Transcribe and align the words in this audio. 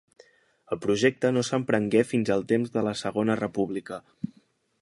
El 0.75 0.79
projecte 0.85 1.31
no 1.35 1.43
s'emprengué 1.49 2.03
fins 2.13 2.33
al 2.37 2.49
temps 2.53 2.75
de 2.79 2.87
la 2.89 2.97
Segona 3.05 3.37
República. 3.45 4.05